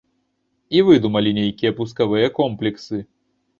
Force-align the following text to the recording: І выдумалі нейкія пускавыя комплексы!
І 0.77 0.81
выдумалі 0.87 1.35
нейкія 1.39 1.71
пускавыя 1.81 2.33
комплексы! 2.43 3.05